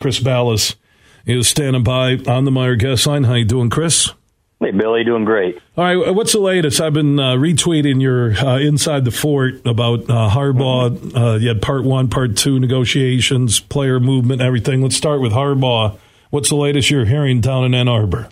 Chris 0.00 0.20
Balas 0.20 0.76
is 1.26 1.48
standing 1.48 1.82
by 1.82 2.18
on 2.28 2.44
the 2.44 2.52
Meijer 2.52 2.78
guest 2.78 3.04
line. 3.08 3.24
How 3.24 3.34
you 3.34 3.44
doing, 3.44 3.68
Chris? 3.68 4.12
Hey, 4.60 4.70
Billy, 4.70 5.02
doing 5.02 5.24
great. 5.24 5.58
All 5.76 5.84
right, 5.84 6.14
what's 6.14 6.32
the 6.32 6.38
latest? 6.38 6.80
I've 6.80 6.92
been 6.92 7.18
uh, 7.18 7.34
retweeting 7.34 8.00
your 8.00 8.32
uh, 8.32 8.58
Inside 8.58 9.04
the 9.04 9.10
Fort 9.10 9.54
about 9.66 10.02
uh, 10.02 10.30
Harbaugh. 10.30 10.90
Mm-hmm. 10.90 11.16
Uh, 11.16 11.34
you 11.36 11.48
had 11.48 11.60
part 11.60 11.82
one, 11.82 12.08
part 12.08 12.36
two 12.36 12.60
negotiations, 12.60 13.58
player 13.58 13.98
movement, 13.98 14.40
everything. 14.40 14.82
Let's 14.82 14.96
start 14.96 15.20
with 15.20 15.32
Harbaugh. 15.32 15.98
What's 16.30 16.48
the 16.48 16.56
latest 16.56 16.90
you're 16.90 17.04
hearing 17.04 17.40
down 17.40 17.64
in 17.64 17.74
Ann 17.74 17.88
Arbor? 17.88 18.28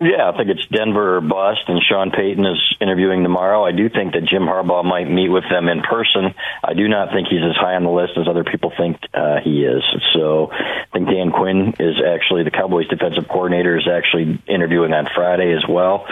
Yeah, 0.00 0.30
I 0.30 0.36
think 0.36 0.48
it's 0.48 0.64
Denver 0.68 1.16
or 1.16 1.20
bust, 1.20 1.62
and 1.66 1.82
Sean 1.82 2.12
Payton 2.12 2.46
is 2.46 2.76
interviewing 2.80 3.24
tomorrow. 3.24 3.64
I 3.64 3.72
do 3.72 3.88
think 3.88 4.12
that 4.12 4.26
Jim 4.26 4.42
Harbaugh 4.42 4.84
might 4.84 5.10
meet 5.10 5.28
with 5.28 5.42
them 5.50 5.68
in 5.68 5.82
person. 5.82 6.34
I 6.62 6.74
do 6.74 6.86
not 6.86 7.10
think 7.10 7.26
he's 7.26 7.42
as 7.42 7.56
high 7.56 7.74
on 7.74 7.82
the 7.82 7.90
list 7.90 8.12
as 8.16 8.28
other 8.28 8.44
people 8.44 8.72
think 8.76 9.00
uh, 9.12 9.40
he 9.42 9.64
is. 9.64 9.82
So 10.14 10.52
I 10.52 10.86
think 10.92 11.08
Dan 11.08 11.32
Quinn 11.32 11.74
is 11.80 11.96
actually 11.98 12.44
the 12.44 12.52
Cowboys' 12.52 12.86
defensive 12.86 13.26
coordinator 13.26 13.76
is 13.76 13.88
actually 13.88 14.40
interviewing 14.46 14.92
on 14.92 15.08
Friday 15.12 15.52
as 15.52 15.64
well. 15.68 16.06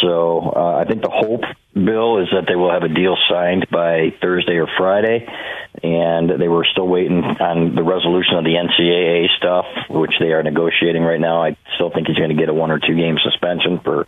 So 0.00 0.54
uh, 0.56 0.76
I 0.80 0.86
think 0.86 1.02
the 1.02 1.10
hope 1.10 1.44
bill 1.84 2.18
is 2.18 2.28
that 2.32 2.46
they 2.48 2.56
will 2.56 2.72
have 2.72 2.82
a 2.82 2.88
deal 2.88 3.16
signed 3.28 3.66
by 3.70 4.12
Thursday 4.20 4.56
or 4.56 4.66
Friday, 4.78 5.28
and 5.82 6.30
they 6.40 6.48
were 6.48 6.64
still 6.64 6.88
waiting 6.88 7.22
on 7.22 7.74
the 7.74 7.82
resolution 7.82 8.36
of 8.36 8.44
the 8.44 8.56
NCAA 8.56 9.28
stuff, 9.36 9.66
which 9.90 10.14
they 10.18 10.32
are 10.32 10.42
negotiating 10.42 11.02
right 11.02 11.20
now. 11.20 11.42
I 11.42 11.56
still 11.74 11.90
think 11.90 12.08
he's 12.08 12.16
going 12.16 12.30
to 12.30 12.36
get 12.36 12.48
a 12.48 12.54
one 12.54 12.70
or 12.70 12.78
two 12.78 12.96
game 12.96 13.18
suspension 13.22 13.78
for 13.80 14.06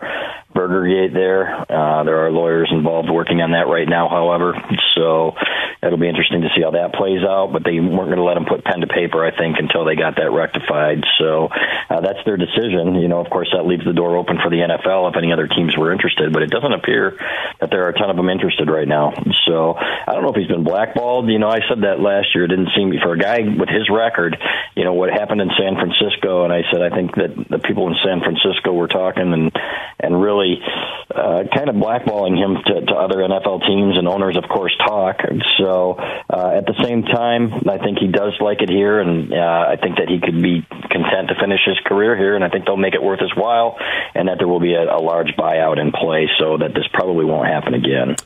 Burgergate 0.59 1.15
there. 1.15 1.47
Uh, 1.71 2.03
there 2.03 2.27
are 2.27 2.35
lawyers 2.35 2.67
involved 2.75 3.07
working 3.09 3.39
on 3.39 3.53
that 3.55 3.71
right 3.71 3.87
now, 3.87 4.11
however, 4.11 4.59
so 4.99 5.39
it'll 5.79 6.03
be 6.03 6.11
interesting 6.11 6.43
to 6.43 6.51
see 6.51 6.67
how 6.67 6.75
that 6.75 6.99
plays 6.99 7.23
out. 7.23 7.55
But 7.55 7.63
they 7.63 7.79
weren't 7.79 8.11
going 8.11 8.19
to 8.19 8.27
let 8.27 8.37
him 8.37 8.43
put 8.43 8.67
pen 8.67 8.83
to 8.83 8.91
paper, 8.91 9.23
I 9.23 9.31
think, 9.31 9.63
until 9.63 9.87
they 9.87 9.95
got 9.95 10.19
that 10.19 10.35
rectified. 10.35 11.07
So 11.23 11.47
uh, 11.47 12.03
that's 12.03 12.19
their 12.27 12.35
decision. 12.35 12.99
You 12.99 13.07
know, 13.07 13.23
of 13.23 13.31
course, 13.31 13.55
that 13.55 13.71
leaves 13.71 13.87
the 13.87 13.95
door 13.95 14.19
open 14.19 14.43
for 14.43 14.51
the 14.51 14.59
NFL 14.59 15.07
if 15.07 15.15
any 15.15 15.31
other 15.31 15.47
teams 15.47 15.79
were 15.79 15.95
interested, 15.95 16.33
but 16.35 16.43
it 16.43 16.51
doesn't 16.51 16.75
appear 16.75 17.15
that 17.63 17.71
there 17.71 17.87
are 17.87 17.95
a 17.95 17.99
ton 17.99 18.11
of 18.11 18.19
them 18.19 18.27
interested 18.27 18.67
right 18.67 18.89
now. 18.89 19.15
So 19.47 19.79
I 19.79 20.11
don't 20.11 20.27
know 20.27 20.35
if 20.35 20.43
he's 20.43 20.51
been 20.51 20.67
blackballed. 20.67 21.31
You 21.31 21.39
know, 21.39 21.55
I 21.55 21.63
said 21.71 21.87
that 21.87 22.03
last 22.03 22.35
year. 22.35 22.45
It 22.45 22.51
didn't 22.51 22.75
seem 22.75 22.91
for 22.99 23.15
a 23.15 23.19
guy 23.19 23.47
with 23.47 23.71
his 23.71 23.87
record. 23.87 24.35
You 24.75 24.83
know 24.83 24.95
what 24.95 25.15
happened 25.15 25.41
in 25.41 25.55
San 25.55 25.79
Francisco, 25.79 26.43
and 26.43 26.53
I 26.53 26.67
said 26.75 26.83
I 26.83 26.91
think 26.91 27.15
that 27.15 27.47
the 27.47 27.63
people 27.63 27.87
in 27.87 27.95
San 28.03 28.27
Francisco 28.27 28.75
were 28.75 28.89
talking 28.89 29.31
and 29.31 29.55
and 30.01 30.21
really 30.21 30.59
uh, 31.15 31.45
kind 31.55 31.69
of 31.69 31.77
blackballing 31.77 32.37
him 32.37 32.57
to, 32.65 32.87
to 32.87 32.95
other 32.95 33.17
NFL 33.17 33.67
teams 33.67 33.97
and 33.97 34.07
owners, 34.07 34.37
of 34.37 34.45
course, 34.49 34.77
talk. 34.87 35.17
So 35.59 35.95
uh, 35.99 36.53
at 36.57 36.67
the 36.67 36.75
same 36.83 37.03
time, 37.03 37.69
I 37.69 37.79
think 37.79 37.99
he 37.99 38.09
does 38.09 38.35
like 38.41 38.63
it 38.63 38.71
here, 38.71 39.01
and 39.01 39.33
uh, 39.33 39.37
I 39.37 39.77
think 39.77 39.97
that 39.97 40.09
he 40.09 40.21
could 40.21 40.41
be 40.41 40.67
content 40.91 41.29
to 41.29 41.35
finish 41.41 41.61
his 41.67 41.79
career 41.87 42.17
here, 42.17 42.37
and 42.37 42.45
I 42.45 42.49
think 42.49 42.67
they'll 42.67 42.77
make 42.77 42.95
it 42.95 43.03
worth 43.03 43.21
his 43.21 43.35
while, 43.35 43.77
and 44.15 44.29
that 44.29 44.39
there 44.39 44.49
will 44.49 44.61
be 44.61 44.75
a, 44.75 44.85
a 44.85 45.01
large 45.01 45.35
buyout 45.37 45.81
in 45.81 45.93
play 45.93 46.29
so 46.39 46.59
that 46.59 46.75
this 46.75 46.85
probably 46.93 47.25
won't 47.25 47.49
happen 47.49 47.75
again. 47.75 48.17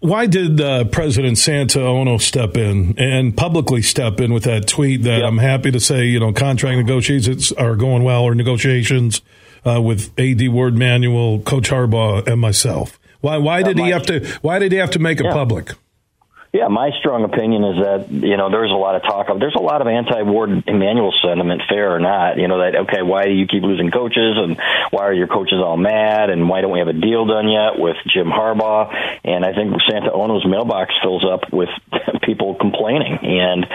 Why 0.00 0.26
did 0.26 0.60
uh, 0.60 0.84
President 0.84 1.38
Santa 1.38 1.80
Ono 1.80 2.18
step 2.18 2.56
in 2.56 2.96
and 2.98 3.36
publicly 3.36 3.82
step 3.82 4.20
in 4.20 4.32
with 4.32 4.44
that 4.44 4.68
tweet 4.68 5.02
that 5.02 5.18
yep. 5.18 5.26
I'm 5.26 5.38
happy 5.38 5.72
to 5.72 5.80
say, 5.80 6.04
you 6.06 6.20
know, 6.20 6.32
contract 6.32 6.76
negotiations 6.76 7.50
are 7.50 7.74
going 7.74 8.04
well 8.04 8.22
or 8.22 8.36
negotiations 8.36 9.22
uh, 9.66 9.80
with 9.80 10.18
AD 10.18 10.48
Warde 10.48 10.76
Manuel, 10.76 11.40
Coach 11.40 11.70
Harbaugh, 11.70 12.26
and 12.26 12.40
myself? 12.40 12.98
Why, 13.20 13.36
why 13.38 13.62
did 13.62 13.78
he 13.78 13.90
have 13.90 14.06
to? 14.06 14.26
Why 14.42 14.58
did 14.58 14.72
he 14.72 14.78
have 14.78 14.92
to 14.92 14.98
make 14.98 15.20
it 15.20 15.26
public? 15.26 15.72
Yeah, 16.50 16.68
my 16.68 16.90
strong 16.98 17.24
opinion 17.24 17.62
is 17.62 17.76
that 17.84 18.10
you 18.10 18.38
know 18.38 18.48
there's 18.50 18.70
a 18.70 18.80
lot 18.80 18.96
of 18.96 19.02
talk 19.02 19.28
of 19.28 19.38
there's 19.38 19.54
a 19.54 19.60
lot 19.60 19.82
of 19.82 19.86
anti-Warde 19.86 20.64
Manuel 20.64 21.12
sentiment, 21.20 21.60
fair 21.68 21.94
or 21.94 22.00
not. 22.00 22.38
You 22.38 22.48
know 22.48 22.64
that 22.64 22.88
okay, 22.88 23.02
why 23.02 23.24
do 23.24 23.32
you 23.32 23.46
keep 23.46 23.62
losing 23.62 23.90
coaches, 23.90 24.40
and 24.40 24.56
why 24.88 25.04
are 25.04 25.12
your 25.12 25.26
coaches 25.26 25.60
all 25.60 25.76
mad, 25.76 26.30
and 26.30 26.48
why 26.48 26.62
don't 26.62 26.72
we 26.72 26.78
have 26.78 26.88
a 26.88 26.96
deal 26.96 27.26
done 27.26 27.48
yet 27.48 27.76
with 27.76 27.96
Jim 28.08 28.28
Harbaugh? 28.28 28.88
And 29.24 29.44
I 29.44 29.52
think 29.52 29.76
Santa 29.90 30.10
Ono's 30.10 30.46
mailbox 30.46 30.94
fills 31.02 31.22
up 31.22 31.52
with 31.52 31.68
people 32.22 32.54
complaining, 32.54 33.18
and 33.20 33.66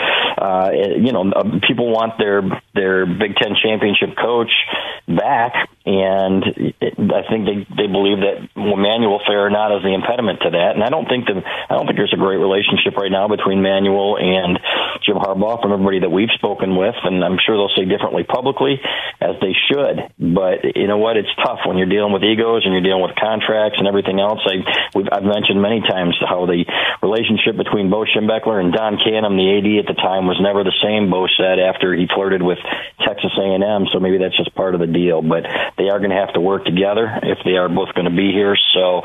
uh, 0.41 0.71
you 0.73 1.13
know 1.13 1.29
uh, 1.29 1.59
people 1.67 1.93
want 1.93 2.17
their 2.17 2.41
their 2.73 3.05
Big 3.05 3.35
Ten 3.35 3.53
championship 3.61 4.17
coach 4.17 4.51
back, 5.07 5.69
and 5.85 6.43
I 6.43 7.23
think 7.29 7.45
they 7.45 7.67
they 7.75 7.87
believe 7.87 8.19
that 8.19 8.49
Manuel, 8.63 9.19
not, 9.51 9.75
is 9.75 9.83
the 9.83 9.93
impediment 9.93 10.41
to 10.41 10.49
that. 10.51 10.75
And 10.75 10.83
I 10.83 10.89
don't 10.89 11.07
think 11.07 11.27
that 11.27 11.37
I 11.69 11.75
don't 11.75 11.85
think 11.85 11.97
there's 11.97 12.13
a 12.13 12.21
great 12.21 12.37
relationship 12.37 12.63
relationship 12.63 12.97
right 12.97 13.11
now 13.11 13.27
between 13.27 13.61
Manuel 13.61 14.17
and 14.17 14.59
Jim 15.05 15.17
Harbaugh 15.17 15.61
from 15.61 15.73
everybody 15.73 15.99
that 15.99 16.11
we've 16.11 16.31
spoken 16.33 16.75
with, 16.75 16.95
and 17.03 17.23
I'm 17.23 17.37
sure 17.43 17.57
they'll 17.57 17.75
say 17.75 17.85
differently 17.85 18.23
publicly, 18.23 18.79
as 19.21 19.35
they 19.41 19.53
should. 19.69 20.09
But 20.19 20.75
you 20.75 20.87
know 20.87 20.97
what? 20.97 21.17
It's 21.17 21.33
tough 21.43 21.59
when 21.65 21.77
you're 21.77 21.89
dealing 21.89 22.13
with 22.13 22.23
egos 22.23 22.63
and 22.65 22.73
you're 22.73 22.83
dealing 22.83 23.01
with 23.01 23.15
contracts 23.15 23.77
and 23.79 23.87
everything 23.87 24.19
else. 24.19 24.39
I, 24.45 24.63
we've, 24.95 25.07
I've 25.11 25.23
mentioned 25.23 25.61
many 25.61 25.81
times 25.81 26.15
how 26.21 26.45
the 26.45 26.65
relationship 27.01 27.57
between 27.57 27.89
Bo 27.89 28.05
Schembechler 28.05 28.59
and 28.61 28.71
Don 28.71 28.97
Canham, 28.97 29.35
the 29.35 29.49
AD 29.59 29.69
at 29.83 29.87
the 29.89 29.99
time, 29.99 30.27
was 30.27 30.39
never 30.39 30.63
the 30.63 30.75
same. 30.81 31.09
Bo 31.09 31.27
said 31.37 31.59
after 31.59 31.93
he 31.93 32.07
flirted 32.07 32.41
with 32.41 32.59
Texas 33.03 33.31
A&M, 33.37 33.87
so 33.91 33.99
maybe 33.99 34.17
that's 34.17 34.37
just 34.37 34.53
part 34.55 34.75
of 34.75 34.79
the 34.79 34.87
deal. 34.87 35.21
But 35.21 35.43
they 35.77 35.89
are 35.89 35.99
going 35.99 36.11
to 36.11 36.21
have 36.21 36.33
to 36.33 36.41
work 36.41 36.65
together 36.65 37.09
if 37.23 37.39
they 37.43 37.57
are 37.57 37.69
both 37.69 37.93
going 37.93 38.09
to 38.09 38.15
be 38.15 38.31
here. 38.31 38.52
So, 38.73 39.01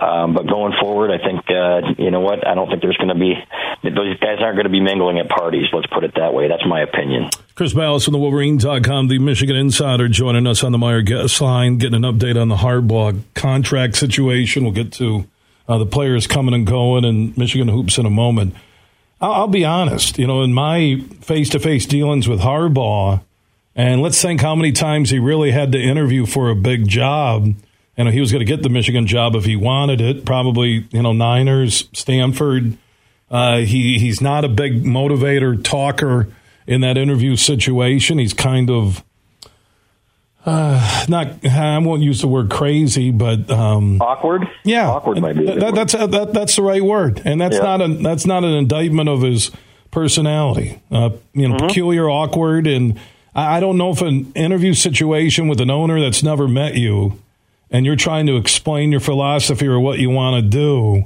um, 0.00 0.34
but 0.34 0.46
going 0.46 0.74
forward, 0.80 1.10
I 1.10 1.18
think 1.18 1.44
uh, 1.50 2.02
you 2.02 2.10
know 2.10 2.20
what? 2.20 2.46
I 2.46 2.54
don't 2.54 2.68
think 2.68 2.82
there's 2.82 2.96
going 2.96 3.08
to 3.08 3.14
be 3.14 3.34
those 3.82 4.18
guys 4.18 4.38
aren't 4.40 4.56
going 4.56 4.66
to 4.66 4.70
be 4.70 4.80
mingling 4.80 5.18
at 5.18 5.28
parties. 5.28 5.66
Let's 5.72 5.86
put 5.86 6.04
it 6.04 6.14
that 6.16 6.34
way. 6.34 6.48
That's 6.48 6.66
my 6.66 6.80
opinion. 6.80 7.30
Chris 7.54 7.72
Balas 7.72 8.04
from 8.04 8.12
the 8.12 8.18
Wolverine.com, 8.18 9.08
the 9.08 9.18
Michigan 9.18 9.56
Insider, 9.56 10.08
joining 10.08 10.46
us 10.46 10.62
on 10.62 10.72
the 10.72 10.78
Meijer 10.78 11.04
guest 11.04 11.40
line, 11.40 11.78
getting 11.78 12.04
an 12.04 12.18
update 12.18 12.40
on 12.40 12.48
the 12.48 12.56
Harbaugh 12.56 13.20
contract 13.34 13.96
situation. 13.96 14.62
We'll 14.64 14.72
get 14.72 14.92
to 14.94 15.26
uh, 15.68 15.78
the 15.78 15.86
players 15.86 16.26
coming 16.26 16.54
and 16.54 16.66
going 16.66 17.04
and 17.04 17.36
Michigan 17.36 17.68
hoops 17.68 17.98
in 17.98 18.06
a 18.06 18.10
moment. 18.10 18.54
I'll, 19.20 19.32
I'll 19.32 19.48
be 19.48 19.64
honest, 19.64 20.18
you 20.18 20.26
know, 20.26 20.42
in 20.42 20.54
my 20.54 21.02
face 21.20 21.50
to 21.50 21.58
face 21.58 21.86
dealings 21.86 22.28
with 22.28 22.40
Harbaugh, 22.40 23.22
and 23.74 24.02
let's 24.02 24.20
think 24.20 24.40
how 24.40 24.54
many 24.54 24.72
times 24.72 25.10
he 25.10 25.18
really 25.18 25.52
had 25.52 25.72
to 25.72 25.80
interview 25.80 26.26
for 26.26 26.50
a 26.50 26.56
big 26.56 26.88
job. 26.88 27.54
And 27.98 28.08
he 28.08 28.20
was 28.20 28.32
going 28.32 28.46
to 28.46 28.50
get 28.50 28.62
the 28.62 28.70
Michigan 28.70 29.06
job 29.06 29.34
if 29.34 29.44
he 29.44 29.56
wanted 29.56 30.00
it. 30.00 30.24
Probably, 30.24 30.86
you 30.90 31.02
know, 31.02 31.12
Niners, 31.12 31.88
Stanford 31.92 32.78
uh, 33.30 33.58
he 33.58 33.98
he's 33.98 34.20
not 34.20 34.44
a 34.44 34.48
big 34.48 34.84
motivator 34.84 35.62
talker 35.62 36.28
in 36.66 36.80
that 36.80 36.96
interview 36.96 37.36
situation. 37.36 38.18
He's 38.18 38.32
kind 38.32 38.70
of 38.70 39.04
uh, 40.46 41.04
not. 41.08 41.44
I 41.44 41.78
won't 41.78 42.02
use 42.02 42.22
the 42.22 42.28
word 42.28 42.50
crazy, 42.50 43.10
but 43.10 43.50
um, 43.50 44.00
awkward. 44.00 44.48
Yeah, 44.64 44.88
awkward 44.88 45.20
might 45.20 45.36
be. 45.36 45.44
That, 45.44 45.74
that's 45.74 45.94
uh, 45.94 46.06
that, 46.06 46.32
that's 46.32 46.56
the 46.56 46.62
right 46.62 46.82
word, 46.82 47.20
and 47.24 47.40
that's 47.40 47.56
yeah. 47.56 47.62
not 47.62 47.82
a 47.82 47.88
that's 47.88 48.24
not 48.24 48.44
an 48.44 48.54
indictment 48.54 49.10
of 49.10 49.20
his 49.20 49.50
personality. 49.90 50.80
Uh, 50.90 51.10
you 51.34 51.48
know, 51.48 51.56
mm-hmm. 51.56 51.66
peculiar, 51.66 52.08
awkward, 52.08 52.66
and 52.66 52.98
I, 53.34 53.58
I 53.58 53.60
don't 53.60 53.76
know 53.76 53.90
if 53.90 54.00
an 54.00 54.32
interview 54.34 54.72
situation 54.72 55.48
with 55.48 55.60
an 55.60 55.70
owner 55.70 56.00
that's 56.00 56.22
never 56.22 56.48
met 56.48 56.76
you, 56.76 57.20
and 57.70 57.84
you're 57.86 57.96
trying 57.96 58.26
to 58.26 58.36
explain 58.36 58.90
your 58.90 59.00
philosophy 59.00 59.66
or 59.66 59.78
what 59.80 59.98
you 59.98 60.10
want 60.10 60.42
to 60.42 60.48
do 60.48 61.04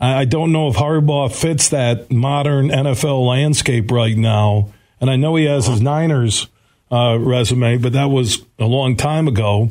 I 0.00 0.24
don't 0.24 0.50
know 0.50 0.68
if 0.68 0.76
Harbaugh 0.76 1.30
fits 1.34 1.68
that 1.68 2.10
modern 2.10 2.68
NFL 2.68 3.26
landscape 3.26 3.90
right 3.90 4.16
now. 4.16 4.70
And 4.98 5.10
I 5.10 5.16
know 5.16 5.36
he 5.36 5.44
has 5.44 5.66
his 5.66 5.82
Niners 5.82 6.48
uh, 6.90 7.18
resume, 7.18 7.76
but 7.76 7.92
that 7.92 8.06
was 8.06 8.42
a 8.58 8.64
long 8.64 8.96
time 8.96 9.28
ago. 9.28 9.70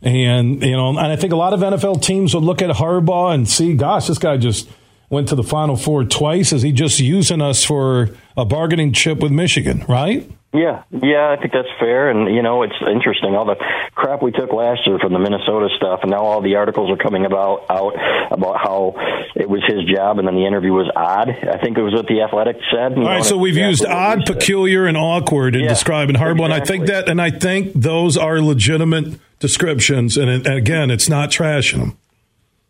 And 0.00 0.62
you 0.62 0.76
know, 0.76 0.90
and 0.90 1.00
I 1.00 1.16
think 1.16 1.32
a 1.32 1.36
lot 1.36 1.54
of 1.54 1.60
NFL 1.60 2.02
teams 2.02 2.34
would 2.34 2.44
look 2.44 2.62
at 2.62 2.70
Harbaugh 2.70 3.34
and 3.34 3.48
see, 3.48 3.74
gosh, 3.74 4.06
this 4.06 4.18
guy 4.18 4.36
just 4.36 4.68
went 5.10 5.28
to 5.30 5.34
the 5.34 5.42
Final 5.42 5.76
Four 5.76 6.04
twice. 6.04 6.52
Is 6.52 6.62
he 6.62 6.70
just 6.70 7.00
using 7.00 7.42
us 7.42 7.64
for 7.64 8.10
a 8.36 8.44
bargaining 8.44 8.92
chip 8.92 9.18
with 9.18 9.32
Michigan? 9.32 9.84
Right? 9.88 10.30
Yeah, 10.52 10.84
yeah, 10.90 11.28
I 11.28 11.36
think 11.38 11.52
that's 11.52 11.68
fair, 11.78 12.08
and 12.08 12.34
you 12.34 12.40
know, 12.40 12.62
it's 12.62 12.74
interesting 12.80 13.34
all 13.34 13.44
the 13.44 13.56
crap 13.94 14.22
we 14.22 14.32
took 14.32 14.50
last 14.50 14.86
year 14.86 14.98
from 14.98 15.12
the 15.12 15.18
Minnesota 15.18 15.68
stuff, 15.76 16.00
and 16.02 16.10
now 16.10 16.20
all 16.24 16.40
the 16.40 16.56
articles 16.56 16.90
are 16.90 16.96
coming 16.96 17.26
about 17.26 17.66
out 17.68 17.92
about 18.32 18.56
how 18.56 18.94
it 19.36 19.46
was 19.46 19.62
his 19.68 19.84
job, 19.94 20.18
and 20.18 20.26
then 20.26 20.36
the 20.36 20.46
interview 20.46 20.72
was 20.72 20.90
odd. 20.96 21.28
I 21.28 21.58
think 21.58 21.76
it 21.76 21.82
was 21.82 21.92
what 21.92 22.06
the 22.06 22.22
Athletic 22.22 22.56
said. 22.72 22.96
All 22.96 23.04
right, 23.04 23.22
so 23.22 23.36
we've 23.36 23.58
used 23.58 23.84
odd, 23.84 24.24
peculiar, 24.24 24.86
and 24.86 24.96
awkward 24.96 25.54
in 25.54 25.64
yeah, 25.64 25.68
describing 25.68 26.16
Harbaugh, 26.16 26.46
exactly. 26.48 26.54
and 26.54 26.54
I 26.54 26.64
think 26.64 26.86
that, 26.86 27.08
and 27.10 27.20
I 27.20 27.30
think 27.30 27.72
those 27.74 28.16
are 28.16 28.40
legitimate 28.40 29.20
descriptions, 29.40 30.16
and, 30.16 30.30
and 30.30 30.46
again, 30.46 30.90
it's 30.90 31.10
not 31.10 31.30
trashing 31.30 31.78
them. 31.78 31.98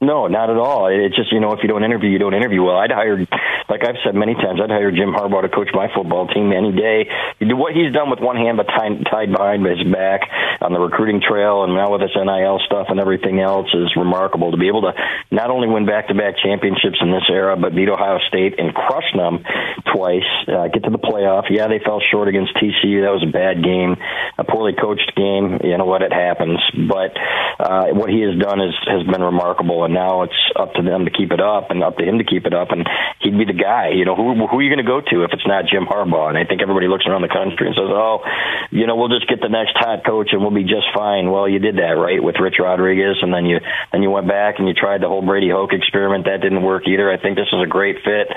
No, 0.00 0.26
not 0.26 0.49
at 0.50 0.56
all. 0.56 0.87
It's 0.88 1.14
just 1.17 1.32
you 1.32 1.41
know, 1.41 1.53
if 1.53 1.61
you 1.62 1.69
don't 1.69 1.85
interview, 1.85 2.11
you 2.11 2.19
don't 2.19 2.35
interview 2.35 2.62
well. 2.62 2.76
I'd 2.76 2.93
hired 2.93 3.29
like 3.69 3.85
I've 3.85 4.00
said 4.05 4.15
many 4.15 4.35
times, 4.35 4.61
I'd 4.65 4.70
hire 4.70 4.91
Jim 4.91 5.12
Harbaugh 5.12 5.43
to 5.43 5.49
coach 5.49 5.69
my 5.75 5.88
football 5.94 6.26
team 6.26 6.53
any 6.53 6.73
day. 6.73 7.09
What 7.41 7.76
he's 7.76 7.93
done 7.93 8.09
with 8.09 8.20
one 8.20 8.37
hand 8.37 8.56
but 8.56 8.67
tied, 8.67 9.05
tied 9.11 9.31
behind 9.31 9.67
his 9.67 9.85
back 9.93 10.25
on 10.61 10.73
the 10.73 10.81
recruiting 10.81 11.20
trail, 11.20 11.65
and 11.65 11.75
now 11.75 11.93
with 11.93 12.00
this 12.00 12.17
NIL 12.17 12.61
stuff 12.65 12.88
and 12.88 12.99
everything 12.99 13.41
else 13.41 13.69
is 13.75 13.93
remarkable. 13.94 14.50
To 14.53 14.56
be 14.56 14.69
able 14.69 14.82
to 14.88 14.93
not 15.31 15.50
only 15.50 15.69
win 15.69 15.85
back-to-back 15.85 16.41
championships 16.43 16.97
in 17.00 17.12
this 17.12 17.29
era, 17.29 17.56
but 17.56 17.75
beat 17.76 17.88
Ohio 17.88 18.19
State 18.29 18.59
and 18.59 18.75
crush 18.75 19.06
them 19.15 19.44
twice, 19.93 20.29
uh, 20.49 20.69
get 20.73 20.85
to 20.85 20.91
the 20.91 20.99
playoff. 20.99 21.50
Yeah, 21.50 21.69
they 21.69 21.79
fell 21.85 22.00
short 22.00 22.29
against 22.29 22.56
TCU. 22.56 23.05
That 23.05 23.12
was 23.12 23.23
a 23.23 23.31
bad 23.31 23.62
game, 23.62 23.97
a 24.38 24.44
poorly 24.44 24.73
coached 24.73 25.12
game. 25.15 25.61
You 25.62 25.76
know 25.76 25.85
what? 25.85 26.03
It 26.03 26.12
happens. 26.12 26.59
But 26.88 27.12
uh, 27.61 27.93
what 27.93 28.09
he 28.09 28.25
has 28.25 28.38
done 28.41 28.61
is 28.65 28.73
has 28.88 29.05
been 29.05 29.23
remarkable, 29.23 29.85
and 29.85 29.93
now 29.93 30.23
it's 30.23 30.41
up 30.56 30.73
to 30.75 30.82
them 30.82 31.05
to 31.05 31.11
keep 31.11 31.32
it 31.32 31.41
up, 31.41 31.70
and 31.70 31.85
up 31.85 31.99
to 31.99 32.05
him 32.05 32.19
to 32.19 32.25
keep 32.25 32.47
it 32.47 32.55
up, 32.55 32.73
and 32.73 32.88
he'd 33.20 33.37
be 33.37 33.44
the 33.44 33.57
guy. 33.58 33.90
You 33.90 34.05
know, 34.05 34.14
who 34.14 34.46
who 34.46 34.56
are 34.58 34.62
you 34.62 34.70
going 34.70 34.84
to 34.84 34.88
go 34.88 35.02
to 35.02 35.25
if 35.25 35.34
it's 35.34 35.46
not 35.46 35.66
Jim 35.66 35.84
Harbaugh? 35.84 36.31
And 36.31 36.38
I 36.38 36.44
think 36.44 36.62
everybody 36.62 36.87
looks 36.87 37.05
around 37.06 37.22
the 37.22 37.34
country 37.34 37.66
and 37.66 37.75
says, 37.75 37.90
"Oh, 37.90 38.22
you 38.70 38.87
know, 38.87 38.96
we'll 38.96 39.10
just 39.10 39.28
get 39.28 39.40
the 39.40 39.50
next 39.50 39.75
hot 39.75 40.06
coach, 40.06 40.31
and 40.32 40.40
we'll 40.40 40.55
be 40.55 40.64
just 40.64 40.87
fine." 40.94 41.31
Well, 41.31 41.49
you 41.49 41.58
did 41.58 41.76
that 41.76 41.99
right 41.99 42.22
with 42.22 42.38
Rich 42.38 42.62
Rodriguez, 42.62 43.19
and 43.20 43.34
then 43.34 43.46
you 43.46 43.58
then 43.93 44.02
you 44.02 44.10
went 44.10 44.28
back 44.28 44.58
and 44.58 44.69
you 44.69 44.75
tried 44.75 45.02
the 45.02 45.08
whole 45.08 45.22
Brady 45.22 45.50
Hoke 45.50 45.72
experiment. 45.72 46.25
That 46.25 46.40
didn't 46.40 46.62
work 46.62 46.87
either. 46.87 47.10
I 47.10 47.19
think 47.19 47.37
this 47.37 47.50
is 47.52 47.60
a 47.60 47.66
great 47.66 47.96
fit 48.05 48.31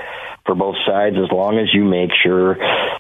for 0.51 0.55
both 0.55 0.75
sides 0.85 1.15
as 1.15 1.31
long 1.31 1.57
as 1.59 1.71
you 1.73 1.85
make 1.85 2.11
sure 2.23 2.55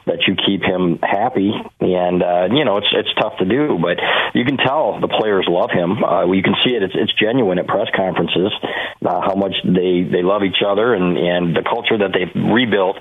that 0.07 0.23
you 0.25 0.35
keep 0.39 0.63
him 0.63 0.99
happy. 1.03 1.51
And 1.81 2.23
uh, 2.23 2.47
you 2.47 2.63
know, 2.63 2.77
it's 2.77 2.87
it's 2.93 3.11
tough 3.19 3.37
to 3.39 3.45
do, 3.45 3.77
but 3.81 3.99
you 4.33 4.45
can 4.45 4.55
tell 4.55 5.01
the 5.01 5.11
players 5.11 5.45
love 5.49 5.69
him. 5.71 6.01
Uh, 6.01 6.31
you 6.31 6.43
can 6.43 6.55
see 6.63 6.71
it; 6.71 6.83
it's, 6.83 6.95
it's 6.95 7.11
genuine 7.19 7.59
at 7.59 7.67
press 7.67 7.87
conferences 7.93 8.55
uh, 9.03 9.19
how 9.19 9.35
much 9.35 9.55
they 9.65 10.07
they 10.07 10.23
love 10.23 10.43
each 10.43 10.63
other 10.65 10.93
and 10.93 11.17
and 11.17 11.55
the 11.55 11.63
culture 11.63 11.97
that 11.97 12.13
they've 12.13 12.31
rebuilt 12.31 12.97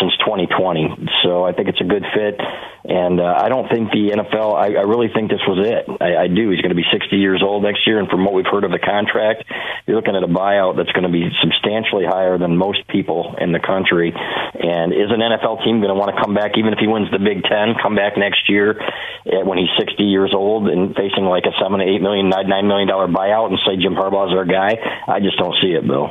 since 0.00 0.12
2020. 0.26 1.08
So 1.22 1.44
I 1.44 1.52
think 1.52 1.68
it's 1.68 1.80
a 1.80 1.88
good 1.88 2.04
fit, 2.12 2.36
and 2.84 3.20
uh, 3.20 3.38
I 3.38 3.48
don't 3.48 3.70
think 3.70 3.90
the 3.92 4.18
NFL. 4.18 4.52
I, 4.58 4.74
I 4.74 4.84
really 4.84 5.08
think 5.14 5.30
this 5.30 5.44
was 5.46 5.62
it. 5.62 5.86
I, 6.02 6.24
I 6.24 6.26
do. 6.26 6.50
He's 6.50 6.60
going 6.60 6.74
to 6.74 6.78
be 6.78 6.86
60 6.90 7.16
years 7.16 7.42
old 7.42 7.62
next 7.62 7.86
year, 7.86 7.98
and 8.00 8.08
from 8.08 8.24
what 8.24 8.34
we've 8.34 8.50
heard 8.50 8.64
of 8.64 8.72
the 8.72 8.82
contract, 8.82 9.44
you're 9.86 9.96
looking 9.96 10.16
at 10.16 10.24
a 10.26 10.28
buyout 10.28 10.76
that's 10.76 10.90
going 10.90 11.06
to 11.06 11.14
be 11.14 11.30
substantially 11.40 12.04
higher 12.04 12.36
than 12.36 12.56
most 12.58 12.86
people 12.88 13.36
in 13.38 13.52
the 13.52 13.62
country. 13.62 13.93
And 14.02 14.92
is 14.92 15.10
an 15.10 15.20
NFL 15.20 15.64
team 15.64 15.78
going 15.78 15.92
to 15.92 15.98
want 15.98 16.14
to 16.14 16.20
come 16.20 16.34
back, 16.34 16.52
even 16.56 16.72
if 16.72 16.78
he 16.78 16.86
wins 16.86 17.10
the 17.10 17.18
Big 17.18 17.42
Ten, 17.44 17.74
come 17.80 17.94
back 17.94 18.16
next 18.16 18.48
year 18.48 18.80
eh, 19.26 19.42
when 19.42 19.58
he's 19.58 19.70
60 19.78 20.02
years 20.02 20.32
old 20.34 20.68
and 20.68 20.94
facing 20.94 21.24
like 21.24 21.44
a 21.44 21.54
seven 21.60 21.80
eight 21.80 22.00
million, 22.00 22.28
nine 22.28 22.66
million 22.66 22.88
dollar 22.88 23.08
buyout, 23.08 23.50
and 23.50 23.58
say 23.66 23.76
Jim 23.76 23.94
Harbaugh's 23.94 24.34
our 24.34 24.44
guy? 24.44 24.76
I 25.06 25.20
just 25.20 25.38
don't 25.38 25.54
see 25.60 25.72
it, 25.72 25.86
Bill. 25.86 26.10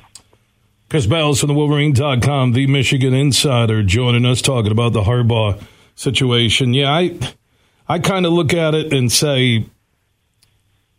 Chris 0.89 1.07
Ballard 1.07 1.37
from 1.39 1.47
the 1.47 1.55
Wolverine.com, 1.55 2.51
the 2.51 2.67
Michigan 2.67 3.13
Insider, 3.13 3.81
joining 3.81 4.25
us 4.25 4.41
talking 4.41 4.71
about 4.71 4.93
the 4.93 5.01
Harbaugh 5.01 5.59
situation. 5.95 6.73
Yeah, 6.73 6.91
I 6.91 7.17
I 7.87 7.99
kind 7.99 8.25
of 8.25 8.33
look 8.33 8.53
at 8.53 8.75
it 8.75 8.93
and 8.93 9.11
say 9.11 9.65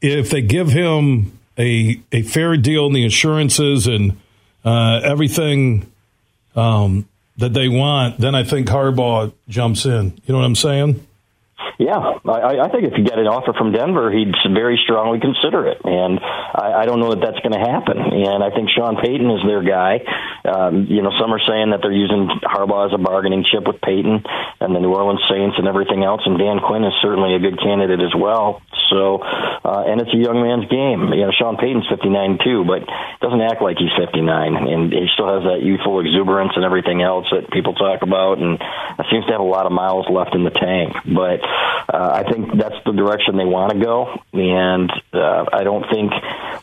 if 0.00 0.30
they 0.30 0.42
give 0.42 0.68
him 0.68 1.38
a 1.58 2.00
a 2.12 2.22
fair 2.22 2.56
deal 2.56 2.86
in 2.86 2.92
the 2.92 3.06
assurances 3.06 3.86
and 3.86 4.18
uh, 4.64 5.00
everything 5.04 5.90
um, 6.54 7.08
that 7.36 7.52
they 7.52 7.68
want, 7.68 8.18
then 8.18 8.34
I 8.34 8.44
think 8.44 8.68
Harbaugh 8.68 9.32
jumps 9.48 9.86
in. 9.86 10.18
You 10.24 10.32
know 10.32 10.38
what 10.38 10.44
I'm 10.44 10.54
saying? 10.54 11.06
Yeah, 11.78 12.20
I, 12.24 12.62
I 12.62 12.68
think 12.70 12.84
if 12.84 12.94
you 12.96 13.04
get 13.04 13.18
an 13.18 13.26
offer 13.26 13.52
from 13.52 13.72
Denver, 13.72 14.10
he'd 14.10 14.34
very 14.52 14.78
strongly 14.82 15.18
consider 15.18 15.66
it, 15.66 15.82
and 15.84 16.20
I, 16.20 16.82
I 16.82 16.84
don't 16.86 17.00
know 17.00 17.10
that 17.10 17.20
that's 17.20 17.40
going 17.42 17.56
to 17.56 17.64
happen. 17.64 17.98
And 17.98 18.44
I 18.44 18.50
think 18.54 18.70
Sean 18.70 18.96
Payton 18.96 19.30
is 19.30 19.42
their 19.42 19.62
guy. 19.62 20.00
Um, 20.44 20.86
you 20.86 21.02
know, 21.02 21.10
some 21.18 21.32
are 21.32 21.42
saying 21.42 21.70
that 21.70 21.80
they're 21.82 21.94
using 21.94 22.28
Harbaugh 22.44 22.86
as 22.86 22.94
a 22.94 23.02
bargaining 23.02 23.44
chip 23.48 23.66
with 23.66 23.80
Payton 23.80 24.22
and 24.60 24.70
the 24.74 24.80
New 24.80 24.92
Orleans 24.92 25.24
Saints 25.26 25.56
and 25.58 25.66
everything 25.66 26.04
else. 26.04 26.22
And 26.24 26.38
Dan 26.38 26.60
Quinn 26.60 26.84
is 26.84 26.94
certainly 27.02 27.34
a 27.34 27.40
good 27.40 27.58
candidate 27.58 28.00
as 28.00 28.14
well. 28.14 28.62
So, 28.92 29.18
uh, 29.24 29.88
and 29.88 30.00
it's 30.00 30.12
a 30.12 30.20
young 30.20 30.44
man's 30.44 30.68
game. 30.70 31.10
You 31.10 31.26
know, 31.26 31.32
Sean 31.34 31.56
Payton's 31.56 31.88
59 31.88 32.38
too, 32.44 32.62
but 32.68 32.86
doesn't 33.24 33.40
act 33.40 33.64
like 33.64 33.80
he's 33.80 33.94
59, 33.96 34.20
and 34.20 34.92
he 34.92 35.08
still 35.16 35.32
has 35.32 35.42
that 35.48 35.64
youthful 35.64 35.98
exuberance 36.04 36.52
and 36.54 36.64
everything 36.64 37.00
else 37.00 37.26
that 37.32 37.50
people 37.50 37.74
talk 37.74 38.02
about, 38.02 38.38
and 38.38 38.60
seems 39.10 39.24
to 39.26 39.32
have 39.32 39.40
a 39.40 39.48
lot 39.48 39.66
of 39.66 39.72
miles 39.72 40.06
left 40.12 40.34
in 40.36 40.44
the 40.44 40.52
tank. 40.52 40.92
But 41.08 41.40
uh, 41.92 42.24
I 42.24 42.30
think 42.30 42.48
that's 42.56 42.80
the 42.86 42.92
direction 42.92 43.36
they 43.36 43.44
want 43.44 43.72
to 43.72 43.78
go, 43.78 44.08
and 44.32 44.90
uh, 45.12 45.44
I 45.52 45.64
don't 45.64 45.84
think, 45.92 46.12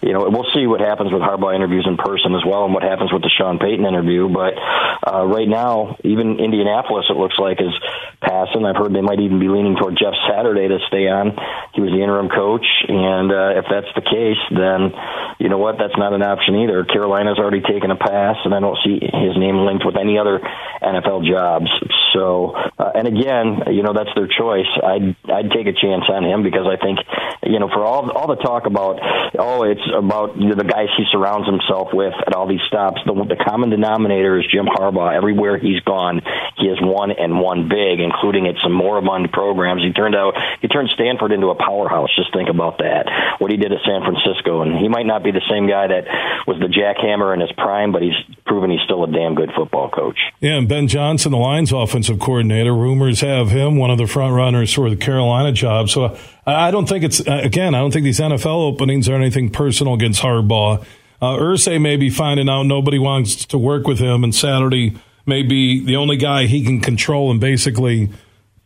you 0.02 0.14
know, 0.14 0.26
we'll 0.30 0.50
see 0.54 0.66
what 0.66 0.82
happens 0.82 1.14
with 1.14 1.22
Harbaugh 1.22 1.54
interviews 1.54 1.86
in 1.86 1.98
person 1.98 2.34
as 2.34 2.42
well, 2.46 2.66
and 2.66 2.74
what 2.74 2.84
happens 2.84 3.14
with 3.14 3.22
the 3.22 3.30
Sean 3.30 3.60
Payton 3.60 3.86
interview. 3.86 4.28
But 4.30 4.58
uh, 5.06 5.26
right 5.26 5.48
now, 5.48 5.98
even 6.04 6.40
Indianapolis, 6.40 7.06
it 7.10 7.18
looks 7.18 7.38
like 7.38 7.62
is 7.62 7.74
passing. 8.22 8.66
I've 8.66 8.76
heard 8.76 8.94
they 8.94 9.06
might 9.06 9.20
even 9.20 9.40
be 9.40 9.48
leaning 9.48 9.76
toward 9.78 9.98
Jeff 9.98 10.14
Saturday 10.30 10.68
to 10.68 10.80
stay 10.88 11.06
on. 11.06 11.38
He 11.74 11.82
was 11.82 11.92
the 11.94 12.02
interim 12.02 12.30
coach, 12.30 12.66
and 12.90 13.32
uh, 13.32 13.62
if 13.62 13.66
that's 13.70 13.94
the 13.94 14.02
case, 14.02 14.42
then 14.50 14.92
you 15.38 15.50
know 15.50 15.58
what? 15.58 15.78
That's 15.78 15.98
not 15.98 16.14
an 16.14 16.22
option 16.22 16.66
either. 16.66 16.86
Carolina's 16.86 17.38
already 17.38 17.62
taken 17.62 17.90
a 17.90 17.98
pass, 17.98 18.38
and 18.46 18.54
I 18.54 18.60
don't 18.60 18.78
see 18.84 19.00
his 19.02 19.38
name 19.38 19.66
linked 19.66 19.86
with 19.86 19.98
any 19.98 20.18
other 20.18 20.42
NFL 20.82 21.26
jobs. 21.30 21.70
So, 22.14 22.54
uh, 22.54 22.92
and 22.94 23.08
again, 23.08 23.74
you 23.74 23.84
know, 23.84 23.94
that's 23.94 24.14
their 24.16 24.28
choice. 24.28 24.70
I'd 24.84 25.16
I'd 25.30 25.52
take 25.52 25.68
a 25.68 25.74
chance 25.74 26.06
on 26.10 26.24
him 26.24 26.44
because 26.44 26.68
I 26.68 26.78
think, 26.78 27.00
you 27.44 27.60
know, 27.60 27.70
for 27.70 27.84
all 27.84 28.10
all 28.12 28.28
the 28.28 28.42
talk 28.42 28.66
about 28.66 29.00
oh, 29.38 29.64
it's 29.64 29.82
about 29.96 30.38
you 30.38 30.50
know, 30.50 30.56
the 30.56 30.66
guys 30.68 30.88
he 30.98 31.06
surrounds 31.12 31.48
himself 31.48 31.90
with 31.94 32.14
at 32.26 32.34
all 32.34 32.48
these 32.48 32.64
stops. 32.68 33.02
The, 33.06 33.14
the 33.14 33.38
common 33.44 33.70
denominator 33.70 34.40
is 34.40 34.46
Jim 34.52 34.66
Harbaugh. 34.66 35.16
Everywhere 35.16 35.58
he's 35.58 35.80
gone, 35.82 36.22
he 36.58 36.68
has 36.68 36.78
won 36.82 37.12
and 37.12 37.40
won 37.40 37.70
big, 37.70 38.00
including 38.00 38.48
at 38.48 38.56
some 38.64 38.74
moribund 38.74 39.32
programs. 39.32 39.84
He 39.84 39.94
turned 39.94 40.16
out 40.16 40.36
he 40.62 40.68
turned 40.68 40.90
Stanford 40.90 41.32
into 41.32 41.48
a 41.48 41.56
powerhouse. 41.56 42.10
Just 42.16 42.34
think 42.34 42.50
about 42.50 42.80
that. 42.80 43.38
What 43.40 43.52
he 43.52 43.58
did 43.58 43.72
at 43.72 43.80
San 43.86 44.02
Francisco, 44.02 44.62
and 44.62 44.78
he 44.78 44.88
might 44.88 45.06
not 45.06 45.24
be 45.24 45.32
the 45.32 45.46
same 45.50 45.68
guy 45.68 45.88
that 45.88 46.06
was 46.48 46.60
the 46.60 46.68
jackhammer 46.68 47.34
in 47.34 47.40
his 47.40 47.52
prime, 47.54 47.92
but 47.92 48.02
he's 48.02 48.18
proven 48.46 48.72
he's 48.72 48.82
still 48.86 49.04
a 49.04 49.12
damn 49.12 49.36
good 49.36 49.52
football 49.56 49.90
coach. 49.90 50.20
Yeah, 50.40 50.58
and 50.58 50.68
Ben 50.68 50.88
Johnson, 50.88 51.32
the 51.32 51.38
Lions 51.38 51.72
offensive 51.72 52.20
coordinator, 52.20 52.74
rumors 52.74 53.22
have 53.22 53.50
him 53.50 53.78
one 53.78 53.90
of 53.90 53.98
the 53.98 54.08
front 54.08 54.36
runners 54.36 54.71
for 54.74 54.90
the 54.90 54.96
Carolina 54.96 55.52
job. 55.52 55.90
So 55.90 56.18
I 56.46 56.72
don't 56.72 56.88
think 56.88 57.04
it's 57.04 57.20
again. 57.20 57.76
I 57.76 57.80
don't 57.80 57.92
think 57.92 58.04
these 58.04 58.20
NFL 58.20 58.74
openings 58.74 59.08
are 59.10 59.16
anything 59.16 59.50
personal 59.50 59.94
against 59.94 60.22
Harbaugh. 60.22 60.84
Uh, 61.22 61.38
Irsay 61.38 61.80
may 61.80 61.98
be 61.98 62.10
finding 62.10 62.50
out 62.50 62.64
nobody 62.64 62.98
wants 62.98 63.46
to 63.46 63.58
work 63.58 63.86
with 63.86 64.00
him, 64.00 64.24
and 64.24 64.34
Saturday 64.34 64.96
may 65.26 65.44
be 65.44 65.84
the 65.84 65.96
only 65.96 66.18
guy 66.18 66.48
he 66.48 66.64
can 66.64 66.82
control 66.82 67.30
and 67.30 67.40
basically, 67.40 68.10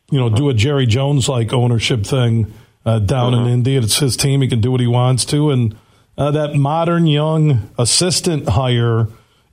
you 0.09 0.19
know, 0.19 0.29
do 0.29 0.49
a 0.49 0.53
Jerry 0.53 0.85
Jones 0.85 1.27
like 1.27 1.51
ownership 1.51 2.05
thing 2.05 2.53
uh, 2.85 2.99
down 2.99 3.33
in 3.33 3.41
uh-huh. 3.41 3.49
Indy. 3.49 3.75
It's 3.75 3.99
his 3.99 4.15
team; 4.15 4.41
he 4.41 4.47
can 4.47 4.61
do 4.61 4.71
what 4.71 4.79
he 4.79 4.87
wants 4.87 5.25
to, 5.25 5.51
and 5.51 5.75
uh, 6.17 6.31
that 6.31 6.55
modern 6.55 7.07
young 7.07 7.69
assistant 7.77 8.47
hire, 8.49 9.07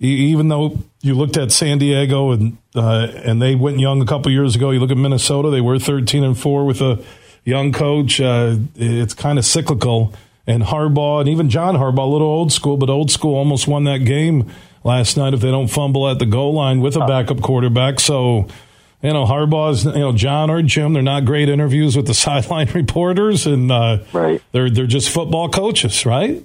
even 0.08 0.48
though 0.48 0.78
you 1.00 1.14
looked 1.14 1.36
at 1.36 1.52
San 1.52 1.78
Diego 1.78 2.32
and 2.32 2.58
uh, 2.74 3.08
and 3.24 3.40
they 3.40 3.54
went 3.54 3.78
young 3.78 4.02
a 4.02 4.06
couple 4.06 4.32
years 4.32 4.56
ago. 4.56 4.70
You 4.70 4.80
look 4.80 4.90
at 4.90 4.96
Minnesota; 4.96 5.50
they 5.50 5.60
were 5.60 5.78
thirteen 5.78 6.24
and 6.24 6.38
four 6.38 6.64
with 6.64 6.80
a 6.80 7.02
young 7.44 7.72
coach. 7.72 8.20
Uh, 8.20 8.56
it's 8.74 9.14
kind 9.14 9.38
of 9.38 9.44
cyclical. 9.44 10.12
And 10.44 10.64
Harbaugh 10.64 11.20
and 11.20 11.28
even 11.28 11.50
John 11.50 11.76
Harbaugh, 11.76 11.98
a 11.98 12.06
little 12.06 12.26
old 12.26 12.52
school, 12.52 12.76
but 12.76 12.90
old 12.90 13.12
school 13.12 13.36
almost 13.36 13.68
won 13.68 13.84
that 13.84 13.98
game 13.98 14.50
last 14.82 15.16
night 15.16 15.34
if 15.34 15.40
they 15.40 15.52
don't 15.52 15.68
fumble 15.68 16.08
at 16.08 16.18
the 16.18 16.26
goal 16.26 16.52
line 16.54 16.80
with 16.80 16.96
a 16.96 17.06
backup 17.06 17.40
quarterback. 17.40 18.00
So, 18.00 18.48
you 19.02 19.12
know, 19.12 19.24
Harbaugh's, 19.24 19.84
you 19.84 19.92
know, 19.92 20.12
John 20.12 20.50
or 20.50 20.60
Jim, 20.62 20.94
they're 20.94 21.02
not 21.02 21.24
great 21.24 21.48
interviews 21.48 21.96
with 21.96 22.08
the 22.08 22.14
sideline 22.26 22.68
reporters, 22.72 23.46
and 23.46 23.70
uh, 23.70 23.98
right. 24.12 24.42
they're 24.50 24.68
they're 24.68 24.88
just 24.88 25.10
football 25.10 25.48
coaches, 25.48 26.04
right? 26.04 26.44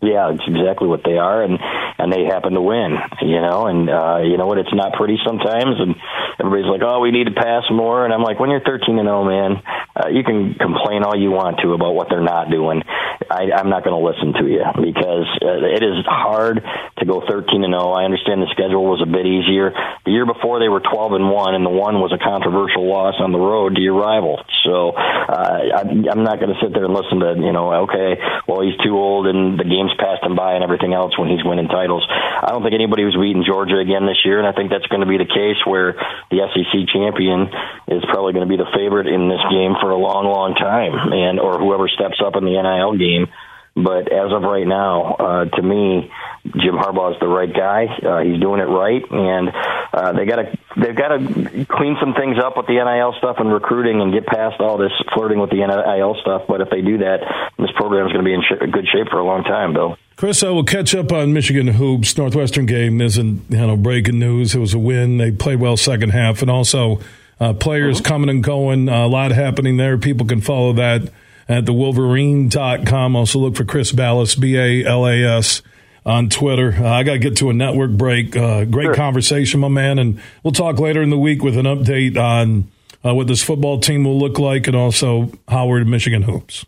Yeah, 0.00 0.32
it's 0.32 0.44
exactly 0.46 0.88
what 0.88 1.04
they 1.04 1.18
are, 1.18 1.42
and 1.42 1.58
and 1.98 2.12
they 2.12 2.24
happen 2.24 2.52
to 2.54 2.60
win. 2.60 2.96
You 3.22 3.40
know, 3.40 3.66
and 3.66 3.88
uh, 3.88 4.18
you 4.22 4.36
know 4.36 4.46
what? 4.46 4.58
It's 4.58 4.74
not 4.74 4.94
pretty 4.94 5.18
sometimes, 5.24 5.76
and 5.78 5.94
everybody's 6.38 6.70
like, 6.70 6.82
"Oh, 6.82 7.00
we 7.00 7.10
need 7.10 7.26
to 7.26 7.34
pass 7.34 7.64
more," 7.70 8.04
and 8.04 8.12
I'm 8.12 8.22
like, 8.22 8.38
"When 8.40 8.50
you're 8.50 8.60
13 8.60 8.98
and 8.98 9.06
0, 9.06 9.24
man, 9.24 9.62
uh, 9.94 10.08
you 10.08 10.24
can 10.24 10.54
complain 10.54 11.02
all 11.04 11.16
you 11.16 11.30
want 11.30 11.60
to 11.62 11.72
about 11.72 11.94
what 11.94 12.08
they're 12.10 12.24
not 12.24 12.50
doing. 12.50 12.82
I, 13.30 13.54
I'm 13.54 13.70
not 13.70 13.84
going 13.84 13.94
to 13.94 14.02
listen 14.02 14.34
to 14.42 14.44
you 14.50 14.64
because 14.74 15.28
uh, 15.38 15.62
it 15.62 15.82
is 15.82 16.02
hard 16.04 16.62
to 16.98 17.04
go 17.06 17.22
13 17.22 17.62
and 17.62 17.72
0. 17.72 17.94
I 17.94 18.04
understand 18.04 18.42
the 18.42 18.50
schedule 18.50 18.84
was 18.84 19.00
a 19.00 19.06
bit 19.06 19.26
easier. 19.26 19.70
The 20.04 20.10
year 20.10 20.26
before 20.26 20.58
they 20.58 20.68
were 20.68 20.80
12 20.80 21.12
and 21.14 21.30
1, 21.30 21.54
and 21.54 21.64
the 21.64 21.70
one 21.70 22.02
was 22.02 22.10
a 22.10 22.18
controversial 22.18 22.86
loss 22.90 23.14
on 23.22 23.30
the 23.30 23.38
road 23.38 23.76
to 23.76 23.80
your 23.80 23.94
rival. 23.94 24.42
So 24.66 24.90
uh, 24.98 25.78
I, 25.78 25.86
I'm 25.86 26.26
not 26.26 26.42
going 26.42 26.50
to 26.50 26.58
sit 26.58 26.74
there 26.74 26.84
and 26.84 26.94
listen 26.94 27.20
to 27.20 27.38
you 27.38 27.52
know, 27.52 27.86
okay, 27.86 28.18
well 28.48 28.62
he's 28.62 28.76
too 28.82 28.98
old 28.98 29.26
and 29.26 29.58
the 29.58 29.64
game's 29.64 29.94
passed 29.98 30.22
him 30.22 30.34
by 30.34 30.54
and 30.54 30.64
everything 30.64 30.92
else 30.92 31.16
when 31.18 31.28
he's 31.28 31.44
winning 31.44 31.68
titles. 31.68 32.02
I 32.10 32.50
don't 32.50 32.62
think 32.62 32.74
anybody 32.74 33.04
was 33.04 33.14
beating 33.14 33.44
Georgia 33.46 33.78
again 33.78 34.06
this 34.06 34.20
year, 34.24 34.38
and 34.38 34.46
I 34.46 34.52
think 34.52 34.70
that's 34.70 34.86
going 34.90 35.02
to 35.02 35.10
be 35.10 35.18
the 35.18 35.28
case 35.28 35.60
where 35.64 35.94
the 36.30 36.42
SEC 36.50 36.74
champion 36.90 37.48
is 37.88 38.02
probably 38.06 38.32
going 38.32 38.48
to 38.48 38.50
be 38.50 38.56
the 38.56 38.70
favorite 38.74 39.06
in 39.06 39.28
this 39.28 39.42
game 39.50 39.74
for 39.80 39.90
a 39.90 39.96
long, 39.96 40.26
long 40.26 40.54
time, 40.54 41.12
and 41.12 41.40
or 41.40 41.58
whoever 41.58 41.88
steps 41.88 42.20
up 42.24 42.36
in 42.36 42.44
the 42.44 42.56
NIL 42.56 42.96
game 42.96 43.28
But 43.76 44.12
as 44.12 44.30
of 44.30 44.42
right 44.42 44.66
now, 44.66 45.14
uh, 45.14 45.44
to 45.46 45.62
me, 45.62 46.08
Jim 46.44 46.76
Harbaugh 46.78 47.14
is 47.14 47.20
the 47.20 47.26
right 47.26 47.52
guy. 47.52 47.86
Uh, 47.86 48.22
he's 48.22 48.40
doing 48.40 48.60
it 48.60 48.70
right, 48.70 49.02
and 49.10 49.50
uh, 49.92 50.12
they 50.12 50.26
got 50.26 50.36
to 50.36 50.58
they've 50.76 50.94
got 50.94 51.08
to 51.08 51.66
clean 51.66 51.96
some 51.98 52.14
things 52.14 52.38
up 52.38 52.56
with 52.56 52.66
the 52.66 52.74
NIL 52.78 53.14
stuff 53.18 53.36
and 53.40 53.52
recruiting 53.52 54.00
and 54.00 54.12
get 54.12 54.26
past 54.26 54.60
all 54.60 54.78
this 54.78 54.92
flirting 55.12 55.40
with 55.40 55.50
the 55.50 55.56
NIL 55.56 56.14
stuff. 56.20 56.42
But 56.46 56.60
if 56.60 56.70
they 56.70 56.82
do 56.82 56.98
that, 56.98 57.18
this 57.58 57.70
program 57.74 58.06
is 58.06 58.12
going 58.12 58.24
to 58.24 58.28
be 58.28 58.34
in 58.34 58.42
sh- 58.42 58.62
good 58.70 58.86
shape 58.86 59.08
for 59.10 59.18
a 59.18 59.24
long 59.24 59.42
time, 59.42 59.72
Bill. 59.72 59.98
Chris, 60.14 60.44
I 60.44 60.50
will 60.50 60.62
catch 60.62 60.94
up 60.94 61.10
on 61.10 61.32
Michigan 61.32 61.66
hoops. 61.66 62.16
Northwestern 62.16 62.66
game 62.66 63.00
isn't 63.00 63.42
you 63.50 63.56
know 63.56 63.76
breaking 63.76 64.20
news. 64.20 64.54
It 64.54 64.60
was 64.60 64.72
a 64.72 64.78
win. 64.78 65.18
They 65.18 65.32
played 65.32 65.58
well 65.58 65.76
second 65.76 66.10
half, 66.10 66.42
and 66.42 66.50
also 66.50 67.00
uh, 67.40 67.52
players 67.54 67.98
mm-hmm. 67.98 68.06
coming 68.06 68.30
and 68.30 68.42
going. 68.42 68.88
Uh, 68.88 69.04
a 69.04 69.08
lot 69.08 69.30
happening 69.32 69.76
there. 69.76 69.98
People 69.98 70.26
can 70.26 70.40
follow 70.40 70.72
that 70.74 71.10
at 71.48 71.66
the 71.66 71.72
Wolverine.com. 71.72 73.16
Also 73.16 73.38
look 73.38 73.56
for 73.56 73.64
Chris 73.64 73.92
Balas, 73.92 74.34
B 74.34 74.56
A 74.56 74.84
L 74.84 75.06
A 75.06 75.22
S 75.38 75.62
on 76.06 76.28
Twitter. 76.28 76.74
Uh, 76.78 76.88
I 76.88 77.02
got 77.02 77.14
to 77.14 77.18
get 77.18 77.36
to 77.38 77.50
a 77.50 77.52
network 77.54 77.92
break. 77.92 78.36
Uh, 78.36 78.64
great 78.64 78.86
sure. 78.86 78.94
conversation, 78.94 79.60
my 79.60 79.68
man. 79.68 79.98
And 79.98 80.20
we'll 80.42 80.52
talk 80.52 80.78
later 80.78 81.02
in 81.02 81.10
the 81.10 81.18
week 81.18 81.42
with 81.42 81.56
an 81.56 81.66
update 81.66 82.16
on 82.16 82.70
uh, 83.04 83.14
what 83.14 83.26
this 83.26 83.42
football 83.42 83.80
team 83.80 84.04
will 84.04 84.18
look 84.18 84.38
like 84.38 84.66
and 84.66 84.76
also 84.76 85.30
Howard 85.48 85.86
Michigan 85.86 86.22
hoops. 86.22 86.64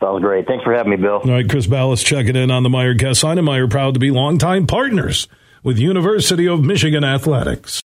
Sounds 0.00 0.20
great. 0.20 0.46
Thanks 0.46 0.64
for 0.64 0.72
having 0.74 0.90
me, 0.90 0.96
Bill. 0.96 1.20
All 1.24 1.30
right, 1.30 1.48
Chris 1.48 1.68
Balas 1.68 2.02
checking 2.02 2.34
in 2.34 2.50
on 2.50 2.64
the 2.64 2.68
Meijer 2.68 2.98
Guest. 2.98 3.22
Meijer 3.22 3.70
proud 3.70 3.94
to 3.94 4.00
be 4.00 4.10
longtime 4.10 4.66
partners 4.66 5.28
with 5.62 5.78
University 5.78 6.48
of 6.48 6.64
Michigan 6.64 7.04
Athletics. 7.04 7.80